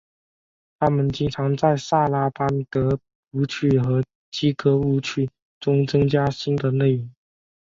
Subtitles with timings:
[0.79, 2.99] 他们经常在萨拉班德
[3.33, 7.07] 舞曲和基格舞曲中增加新的内容。